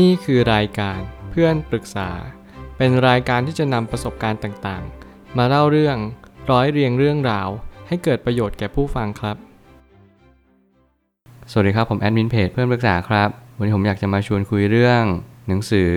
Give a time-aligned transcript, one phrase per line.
[0.00, 2.10] นี่คือรายการเพื่อนปรึกษา
[2.76, 5.96] เป็นรายการที่จะนำประสบการณ์ต่างๆ มาเล่าเรื่อง
[6.50, 7.48] ร้อยเรียงเรื่องราว
[7.88, 9.36] ให้เกิดประโยชน์แก่ผู้ฟังครับ
[11.50, 15.02] สวัสดีครับ ผมแอดมินเพจเพื่อนปรึกษาครับ วันนี้ผมอยากจะมาชวนคุยเรื่อง
[15.48, 15.92] หนังสือ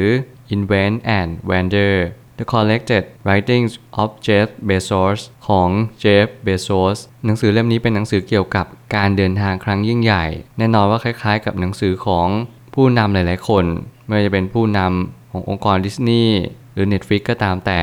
[0.56, 1.96] Invent and Wander
[2.40, 5.70] The Collected Writings of Jeff Bezos ของ
[6.04, 8.66] Jeff Bezos หนังสือเล่มนี้เป็นหนังสือเกี่ยวกับ
[8.96, 10.26] การเดินทางครั้งยิ่งใหญ่
[10.58, 12.30] แน่นอนว่าคล้ายๆ กับหนังสือของ
[12.76, 13.66] ผู้นำหลาย ๆ คน
[14.06, 16.40] ไม่ว่าจะเป็นผู้นำขององค์กรดิสนีย์
[16.74, 17.82] หรือ Netflix ก็ตามแต่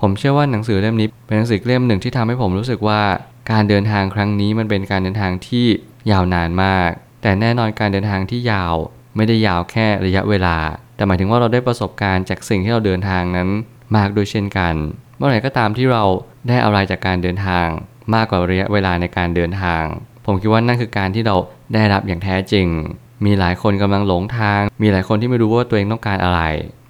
[0.00, 3.02] ผมเชื่อว่าหนังสือเล่มนี้เป็นหนังสือเล่มหนึ่งที่ทำให้ผมรู้สึกว่า
[3.50, 5.66] การเดินทางครั้งนี้มันเป็นการเดินทางที่
[6.10, 6.90] ยาวนานมาก
[7.22, 8.74] แต่แน่นอนการเดินทางที่ยาว
[9.16, 10.56] ไม่ได้ยาวแค่ระยะเวลา
[10.96, 13.48] แต่หมายถึงว่าเราได้ประสบการณ์จากสิ่งที่เราเดินทางนั้น
[13.96, 14.74] มากโดยเช่นกัน
[15.16, 16.04] เมื่อไหร่ก็ตามที่เรา
[16.48, 17.66] ได้อะไรจากการเดินทาง
[18.14, 19.82] มากกว่าระยะเวลาในการเดินทาง
[20.26, 21.36] ผมคิดว่านั่นคือการที่เรา
[21.74, 22.66] ได้รับอย่างแท้จริง
[23.24, 26.40] มีหลายคนกำลังหลงทาง มีหลายคนที่ไม่รู้ว่าตัวเองต้องการอะไร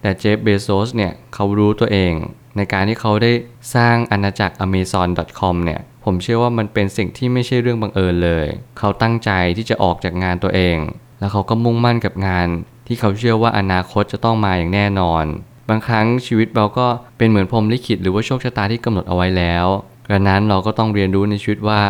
[0.03, 2.13] แต่เจฟเบโซสเนี่ยเขารู้ตัวเอง
[2.57, 3.33] ในการที่เขาได้
[3.75, 8.47] สร้างอาณาจักร amazon.com เนี่ย ผมเชื่อว่ามันเป็นสิ่งที่ไม่ใช่เรื่องบังเอิญเลย
[8.79, 10.77] เขาตั้งใจที่จะออกจากงานตัวเอง
[11.19, 12.49] แล้วเขาก็มุ่งมั่นกับงาน
[12.87, 15.25] ที่เขาเชื่อว่าอนาคตจะต้องมาอย่างแน่นอน
[15.69, 16.87] บางครั้งชีวิตเราก็
[17.19, 19.67] เป็นเหมือนพรหมลิขิตหรือว่าโชคชะตาที่กำหนดเอาไว้แล้ว
[20.11, 21.81] ดังนั้นเราก็ต้องเรียนรู้ในชีวิตว่า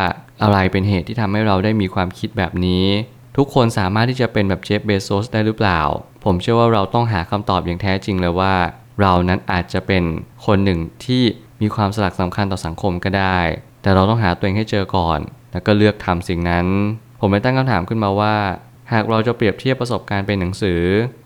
[0.43, 2.85] อะไรเป็นเหตุที่ทำให้เราได้มีความคิดแบบนี้
[3.37, 5.81] ทุกคนสามารถที่จะเป็นแบบเจฟเบโซสได้หรือเปล่า
[6.23, 8.53] ผมเชื่อว่าเราต้องหาคำตอบอย่างแท้จริงเลยว่า
[9.01, 10.03] เรานั้นอาจจะเป็น
[10.45, 11.23] คนหนึ่งที่
[11.61, 13.39] มีความสลักสำคัญต่อสังคมก็ได้
[13.81, 15.19] แต่เราต้องหาตัวเองให้เจอก่อน
[15.51, 16.67] แล้วก็เลือกทำสิ่งนั้น
[17.19, 18.35] ผมเลยตั้งคำถามขึ้นมาว่า
[18.91, 20.81] หากเราจะเปรียบเทียบประสบการณ์เป็นหนังสือ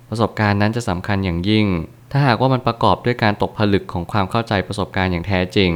[0.09, 1.65] ประสบการณ์นั้นจะสำคัญอย่างยิ่ง
[2.11, 5.71] ถ้าหากว่ามันประกอบด้วยการตกผลึกของความเข้าใจประสบการณ์อย่างแท้จริง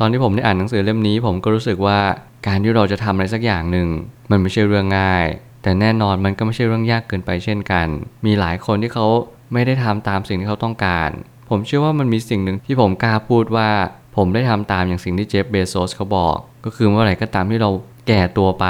[0.00, 1.98] ตอนที่ผมได้อ่านหนังสือเล่มนี้ ผมก็รู้สึกว่า
[2.46, 3.88] การที่เราจะทำอะไรสักอย่างหนึ่ง
[4.30, 5.26] มันไม่ใช่เรื่องง่าย
[5.62, 7.86] แต่แน่นอนมันก็ไม่ใช่เรื่องยากเกินไปเช่นกัน
[8.26, 9.06] มีหลายคนที่เขา
[9.52, 11.10] ไม่ได้ทำตามสิ่งที่เขาต้องการ
[11.48, 13.70] ผมเชื่อว่ามันมีสิ่งหนึ่งที่ผมกล้าพูดว่า
[14.16, 17.70] ผมได้ทำตามอย่างสิ่งที่เจฟเบโซสเขาบอก ก็คือเมื่อไหร่ก็ตามที่เรา
[18.08, 18.66] แก่ตัวไป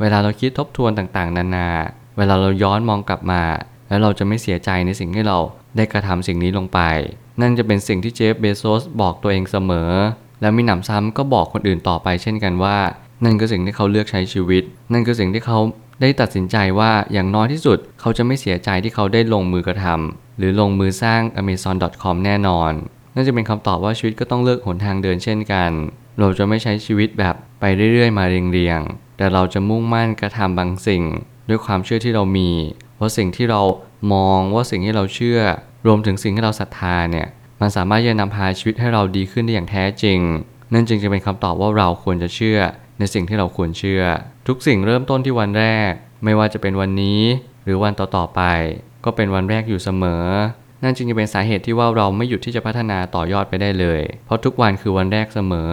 [0.00, 1.68] เวลาเราคิดทบทวนต่างๆ นานา
[2.18, 3.42] เวลาเราย้อนมองกลับมา
[3.88, 5.38] แล้วเราจะไม่เสียใจในสิ่งที่เรา
[5.76, 6.80] ได้กระทำสิ่งนี้ลงไป
[7.40, 9.90] นั่นจะเป็นสิ่งที่เจฟเบโซสบอกตัวเองเสมอ
[10.40, 12.76] และมีหนำซ้ำก็บอกคนอื่นต่อไปเช่นกันว่า
[13.24, 14.62] นั่นคือสิ่งที่เขาเลือกใช้ชีวิต
[14.92, 15.58] นั่นคือสิ่งที่เขา
[16.00, 22.72] ได้ตัดสินใจว่าอย่างน้อยที่สุด เขาจะไม่เสียใจที่เขาได้ลงมือกระทำหรือลงมือสร้าง amazon.com แน่นอน
[23.14, 25.70] นั่นจะเป็นคำตอบว่าชีวิตก็ต้องเลือกหนทางเดินเช่นกัน
[26.18, 31.02] เราจะไม่ใช้ชีวิตแบบไปเรื่อยๆ มาเรียงๆ แต่เราจะมุ่งมั่นกระทำบางสิ่ง
[31.48, 32.50] ด้วยความเชื่อที่เรามี
[33.00, 33.62] ว่าสิ่งที่เรา
[34.12, 35.40] มองว่าสิ่งที่เราเชื่อ
[35.86, 37.26] รวมถึงสิ่งที่เราศรัทธาเนี่ย
[37.60, 40.18] มันสามารถจะนำพาชีวิตให้เราดีขึ้นได้อย่างแท้จริง
[40.72, 42.58] นั่นจึงจะเป็นคำตอบว่าเราควรจะเชื่อ
[43.00, 44.02] ในสิ่งที่เราควรเชื่อ
[44.48, 45.92] ทุกสิ่งเริ่มต้นที่วันแรก
[46.24, 47.20] ไม่ว่าจะเป็นวันนี้
[47.64, 48.42] หรือวันต่อๆไป
[49.04, 50.24] ก็เป็นวันแรกอยู่เสมอ
[50.82, 55.72] นั่นจึงจะเป็นสาเหตุที่ว่าเราไม่หยุดที่จะพัฒนาต่อยอดไปได้เลย เพราะทุกวันคือวันแรกเสมอ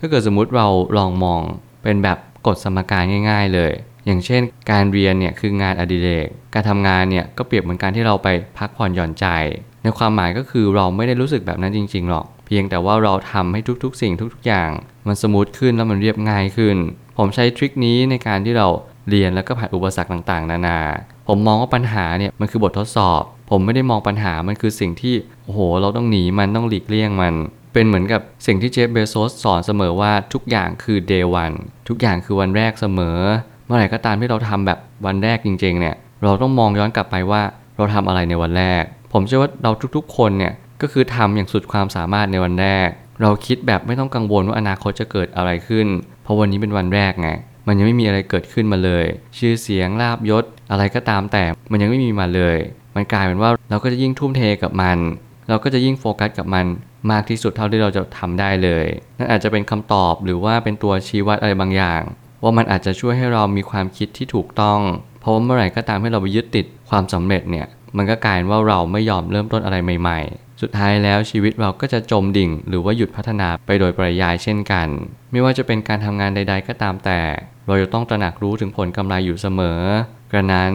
[0.00, 0.66] ถ้าเกิดสมมุติเรา
[0.98, 1.42] ลองมอง
[1.82, 3.72] เป็นแบบกฎสมการง่าย ๆ เลย
[4.06, 8.28] อย่างเช่น การเรียนเนี่ยคืองานอดิเรก การทำงานเนี่ยก็เปรียบเหมือนการที่เราไป
[8.58, 9.26] พักผ่อนหย่อนใจ
[9.82, 14.70] ในความหมายก็คือเราไม่ได้รู้สึกแบบนั้นจริง ๆ หรอก เพียงแต่ว่าเราทำให้ทุกๆ สิ่งทุก ๆ อย่าง
[15.06, 16.76] มันสมูทขึ้นแล้วมันเรียบง่ายขึ้น
[17.18, 18.68] ผมใช้ทริคนี้ในการที่เรา
[19.10, 20.78] เรียนแล้วก็ผ่านอุปสรรคต่างๆ นานา
[21.28, 27.34] ผมมองว่าปัญหาเนี่ยมันคือบททดสอบ ผมไม่ได้มองปัญหามันคือสิ่งที่โอ้โห เราต้องหนีมันต้องหลีกเลี่ยงมัน
[27.72, 31.56] เป็นเหมือนกับสิ่งที่เจฟเบโซสสอนเสมอว่าทุกอย่างคือ day one
[31.88, 33.18] ทุกอย่างคือวันแรกเสมอ
[33.66, 37.42] เมื่อไหร่ก็ตามที่เราทำแบบวันแรกจริง ๆ เนี่ย เราต้องมองย้อนกลับไปว่า
[37.76, 40.52] เราทำอะไรในวันแรก ผมเชื่อว่าเราทุกๆ คนเนี่ย
[40.82, 42.88] ก็คือทำอย่างสุดความสามารถในวันแรก
[43.22, 45.86] เราคิดแบบไม่ต้องกังวลว่าอนาคตจะเกิดอะไรขึ้น
[46.22, 47.30] เพราะวันนี้เป็นวันแรกไง
[47.66, 49.04] มันยังไม่มีอะไรเกิดขึ้นมาเลย
[49.38, 52.56] ชื่อเสียงลาบยศ อะไรก็ตามแต่มันยังไม่มีมาเลย
[52.96, 54.98] มันกลายเป็นว่าเราก็จะยิ่งทุ่มเทกับมัน
[55.48, 56.66] เราก็จะยิ่งโฟกัสกับมัน
[57.10, 58.86] มากที่สุดเท่าที่เราจะทำได้เลย
[59.18, 62.02] นั่นอาจจะเป็นคำตอบหรือว่าเป็นตัวชี้วัดอะไรบางอย่าง
[62.42, 64.80] ว่ามันอาจจะช่วยให้เรามีความคิดที่ถูกต้อง
[65.20, 74.88] เพราะว่าเมื่อไหร่ก็ตามที่เราไปยึดติดความสำเร็จเนี่ย มันก็กลายว่าเราไม่ยอมเริ่มต้นอะไรใหม่ ๆ สุดท้ายแล้วชีวิตเราก็จะจมดิ่ง หรือว่าหยุดพัฒนาไปโดยปริยายเช่นกัน
[75.32, 77.20] ไม่ว่าจะเป็นการทำงานใด ๆ ก็ตามแต่
[77.66, 79.80] เราจะต้องตระหนักรู้ถึงผลกำไรอยู่เสมอ
[80.32, 80.72] กระนั้น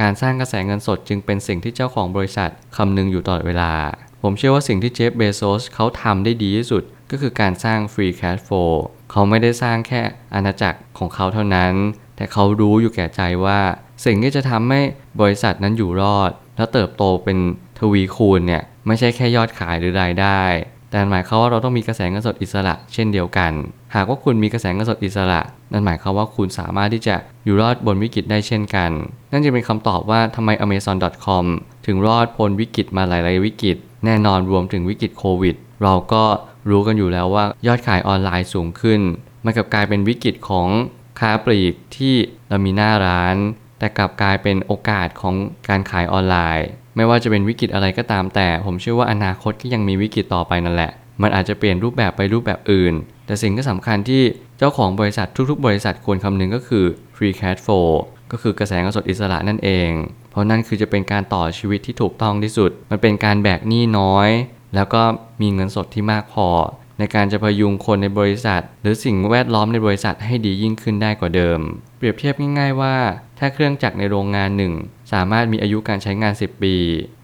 [0.00, 3.72] การสร้างกระแสเงินสดจึงเป็นสิ่งที่เจ้าของบริษัทคำนึงอยู่ตลอดเวลา
[4.22, 8.50] ผมเชื่อว่าสิ่งที่เจฟเบโซสเขาทำได้ดีที่สุดก็คือการสร้าง free cash flow
[9.10, 10.02] เขาไม่ได้สร้างแค่
[10.34, 11.72] อาณาจักรของเขาเท่านั้น
[12.16, 13.60] แต่เขารู้อยู่แก่ใจว่า
[14.04, 14.80] สิ่งที่จะทำให้
[15.20, 17.38] บริษัทนั้นอยู่รอด และเติบโตเป็น
[17.78, 20.40] ทวีคูณเนี่ยไม่ใช่แค่ยอดขายหรือรายได้
[20.90, 23.52] แต่หมายความว่าเราต้องมีกระแสเงินสดอิสระ เช่นเดียวกัน
[23.94, 25.40] หากว่าคุณมีกระแสเงินสดอิสระ
[25.72, 28.90] นั่นหมายความว่าคุณสามารถที่จะอยู่รอดบนวิกฤตได้เช่นกัน
[29.32, 31.44] นั่นจึงเป็นคำตอบว่าทำไม amazon.com
[31.86, 36.24] ถึงรอดพ้นวิกฤตมาหลายๆวิกฤต แน่นอนรวมถึงวิกฤตโควิด เราก็
[36.70, 39.00] รู้กันอยู่แล้วว่ายอดขายออนไลน์สูงขึ้น
[39.44, 40.68] มันกลับกลายเป็นวิกฤตของ
[41.20, 42.14] ค้าปลีกที่
[42.48, 43.36] เรามีหน้าร้าน
[43.78, 45.34] แต่กลับกลายเป็นโอกาสของ
[45.68, 50.92] การขายออนไลน์ ไม่ว่าจะเป็นวิกฤตอะไรก็ตามแต่ ผมเชื่อว่าอนาคตก็ยังมีวิกฤตต่อไปนั่นแหละ
[51.22, 52.94] มันอาจจะเปลี่ยนรูปแบบไปรูปแบบอื่น
[53.26, 54.22] แต่สิ่งที่สำคัญที่
[54.58, 56.84] เจ้าของบริษัททุกๆ บริษัทควรคำนึงก็คือ
[57.16, 57.90] free cash flow
[58.32, 59.90] ก็คือกระแสเงินสดอิสระนั่นเอง
[60.30, 64.28] เพราะนั่นคือจะเป็นการต่อชีวิตที่ถูกต้องที่สุด มันเป็นการแบกหนี้น้อย
[64.74, 65.02] แล้วก็
[65.42, 66.48] มีเงินสดที่มากพอ
[66.98, 71.60] ในการจะพยุงคนในบริษัท หรือสิ่งแวดล้อมในบริษัทให้ดียิ่งขึ้นได้กว่าเดิม
[71.96, 72.96] เปรียบเทียบง่ายๆว่า
[73.38, 74.72] ถ้าเครื่องจักรในโรงงานหนึ่ง
[75.12, 76.74] สามารถมีอายุการใช้งาน 10 ปี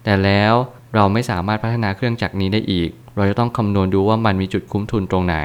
[0.03, 0.53] แต่แล้ว
[0.95, 5.37] เราไม่สามารถพัฒนาเครื่องจักรนี้ได้อีก เราจะต้องคำนวณดูว่ามันมีจุดคุ้มทุนตรงไหน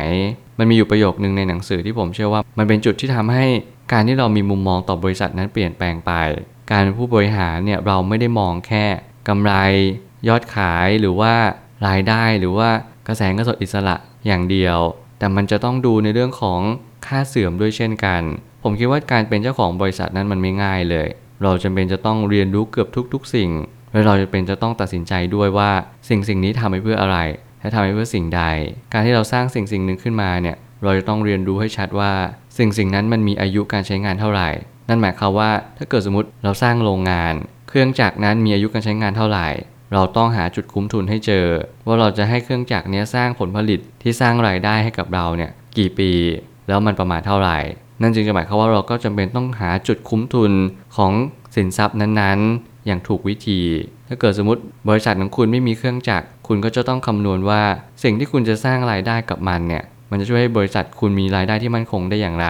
[0.58, 3.46] มันมีอยู่ประโยคนึงในหนังสือที่ผมเชื่อว่า มันเป็นจุดที่ทำให้
[3.92, 6.12] การที่เรามีมุมมองต่อบริษัทนั้นเปลี่ยนแปลงไป
[6.70, 8.84] การเป็นผู้บริหารเนี่ยเราไม่ได้มองแค่
[9.28, 9.52] กำไร
[10.28, 11.34] ยอดขายหรือว่า
[11.86, 12.68] รายได้หรือว่า
[13.08, 13.96] กระแสเงินสดอิสระ
[14.26, 14.78] อย่างเดียว
[15.18, 16.60] แต่มันจะต้องดูในเรื่องของ
[17.06, 18.22] ค่าเสื่อมด้วยเช่นกัน
[18.62, 21.08] ผมคิดว่าการเป็นเจ้าของบริษัทนั้นมันไม่ง่ายเลย
[21.42, 23.50] เราจำเป็นจะต้องเรียนรู้เกือบทุก ๆ สิ่ง
[23.92, 25.70] และเราจะเป็นจะต้องตัดสินใจด้วยว่า
[26.08, 27.18] สิ่งสิ่งนี้ทำไปเพื่ออะไร
[27.60, 28.42] และทำไปเพื่อสิ่งใด
[28.92, 32.12] การที่เราสร้างสิ่งสิ่งหนึ่งขึ้นมาเนี่ย เราจะต้องเรียนรู้ให้ชัดว่า
[32.58, 34.48] สิ่งสิ่งนั้นมันมีอายุการใช้งานเท่าไหร่
[34.88, 37.34] นั่นหมายความว่าถ้าเกิดสมมติเราสร้างโรงงาน
[37.68, 39.48] เครื่องจักรนั้นมีอายุการใช้งานเท่าไหร่
[39.94, 41.46] เราต้องหาจุดคุ้มทุนให้เจอ
[41.86, 46.10] ว่าเราจะให้เครื่องจักรนี้สร้างผลผลิตที่สร้างรายได้ให้กับเราเนี่ยกี่ปี
[46.68, 47.58] แล้วมันประมาณเท่าไหร่
[48.02, 50.52] นั่นจึงจะหมายความว่าเราก็จำเป็นต้องหาจุดคุ้มทุน
[50.96, 51.12] ของ
[51.56, 53.60] สินทรัพย์นั้นๆ อย่างถูกวิธี
[54.08, 57.62] ถ้าเกิดสมมติบริษัทของคุณไม่มีเครื่องจักร คุณก็จะต้องคำนวณว่า
[58.02, 62.48] สิ่งที่คุณจะสร้างรายได้กับมันเนี่ย มันจะช่วยให้บริษัทคุณมีรายได้ที่มั่นคงได้อย่างไร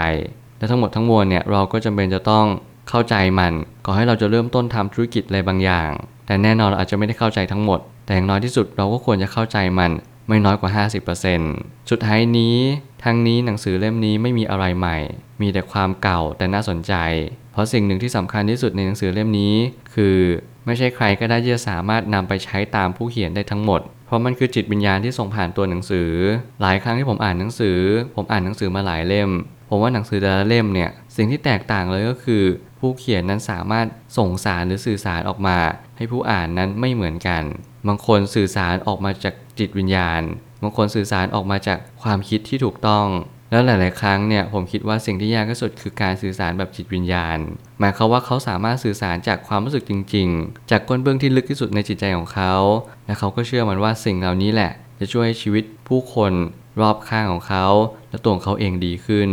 [0.58, 2.46] และทั้งหมดทั้งมวลเนี่ยเราก็จำเป็นจะต้อง
[2.88, 3.52] เข้าใจมัน
[3.84, 5.90] ก่อนให้เราจะเริ่มต้นทำธุรกิจอะไรบางอย่าง
[6.26, 9.90] แต่แน่นอนเราอาจจะไม่ได้เข้าใจทั้งหมด แต่อย่างน้อยที่สุดเราก็ควรจะเข้าใจมัน
[10.28, 10.70] ไม่น้อยกว่า
[11.30, 12.56] 50%สุดท้ายนี้
[13.04, 14.98] ทั้งนี้หนังสือเล่มนี้ไม่มีอะไรใหม่
[15.40, 16.94] มีแต่ความเก่าแต่น่าสนใจ
[17.52, 19.54] เพราะสิ่งหนึ่งที่สำคัญที่สุดในหนังสือเล่มนี้
[19.94, 20.18] คือ
[20.66, 26.10] ไม่ใช่ใครก็ได้ที่จะสามารถนำไปใช้ตามผู้เขียนได้ทั้งหมด เพราะมันคือจิตวิญญาณที่ส่งผ่านตัวหนังสือ
[26.60, 27.78] หลายครั้งที่ผมอ่านหนังสือ
[28.16, 29.30] ผมอ่านหนังสือมาหลายเล่ม
[29.68, 32.44] ผมว่าหนังสือแต่ละเล่มเนี่ยสิ่งที่แตกต่างเลยก็คือ
[32.80, 33.86] ผู้เขียนนั้นสามารถ
[34.18, 35.58] ส่งสารหรือสื่อสารออกมา
[35.96, 37.42] ให้ผู้อ่านนั้นไม่เหมือนกัน
[37.86, 40.22] บางคนสื่อสารออกมาจากจิตวิญญาณ
[40.62, 43.06] บางคนสื่อสารออกมาจากความคิดที่ถูกต้อง
[43.50, 47.38] แล้วหลาย ๆ ครั้งเนี่ยผมคิดว่าสิ่งที่ยากที่สุดคือการสื่อสารแบบจิตวิญญาณ
[47.80, 52.54] หมายความว่าเขาสามารถสื่อสารจากความรู้สึกจริง ๆ จากก้นเบื้องที่ลึกที่สุดในจิตใจของเขา
[53.06, 56.32] และเขาก็เชื่อมันว่าสิ่งเหล่านี้แหละ จะช่วยให้ชีวิตผู้คน
[56.80, 57.66] รอบข้างของเขา
[58.10, 59.28] และตัวของเขาเองดีขึ้น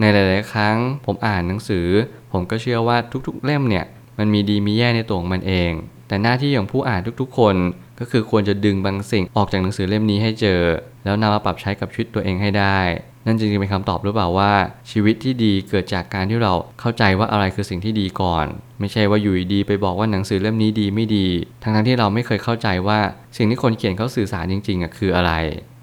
[0.00, 0.76] ในหลาย ๆ ครั้ง
[1.06, 1.86] ผมอ่านหนังสือ
[2.32, 3.84] ผมก็เชื่อว่าทุก ๆ เล่มเนี่ย
[4.18, 5.72] มันมีดีมีแย่ในตัวของมันเอง
[6.10, 7.56] แต่หน้าที่ของผู้อ่านทุกๆ คน
[8.00, 10.60] ก็คือควรจะดึงบางสิ่งออกจากหนังสือเล่มนี้ให้เจอ
[11.04, 12.78] แล้วนำมาปรับใช้กับชีวิตตัวเองให้ได้
[13.26, 14.52] นั่นจึงเป็นคำตอบหรือเปล่าว่า
[14.90, 18.46] ชีวิตที่ดีเกิดจากการที่เราเข้าใจว่าอะไรคือสิ่งที่ดีก่อน
[18.80, 21.28] ไม่ใช่ว่าอยู่ดีๆไปบอกว่าหนังสือเล่มนี้ดีไม่ดี
[21.62, 22.98] ทั้งๆที่เราไม่เคยเข้าใจว่า
[23.36, 25.32] สิ่งที่คนเขียนเขาสื่อสารจริงๆอะคืออะไร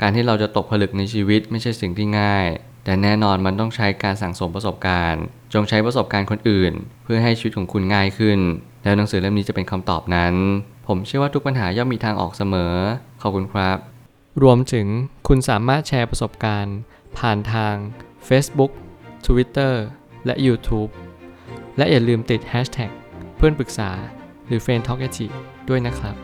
[0.02, 2.48] การที่เราจะตกผลึกในชีวิตไม่ใช่สิ่งที่ง่าย
[2.86, 8.40] แต่แน่นอนมันต้องใช้การสั่งสมประสบการณ์ จงใช้ประสบการณ์คนอื่น เพื่อให้ชีวิตของคุณง่ายขึ้น
[8.88, 10.36] แล้วหนังสือเล่มนี้จะเป็นคำตอบนั้น
[10.88, 12.74] ผมเชื่อว่าทุกปัญหาย่อมมีทางออกเสมอ
[13.22, 13.78] ขอบคุณครับ
[14.44, 14.88] รวมถึง
[15.28, 16.78] คุณสามารถแชร์ประสบการณ์
[17.18, 17.76] ผ่านทาง
[18.28, 18.72] Facebook
[19.26, 19.74] Twitter
[20.26, 20.92] และ YouTube
[21.78, 22.92] และอย่าลืมติด Hashtag
[23.38, 23.90] เพื่อนปรึกษา
[24.48, 25.02] หรือ f r ร e n d t a l k
[25.70, 26.16] ด้วยนะครับ